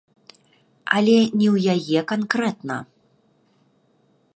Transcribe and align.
Але 0.99 1.17
не 1.39 1.47
ў 1.55 1.75
яе 1.75 1.99
канкрэтна. 2.13 2.77